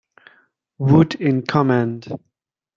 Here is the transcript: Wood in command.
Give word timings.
Wood 0.79 1.13
in 1.13 1.43
command. 1.45 2.07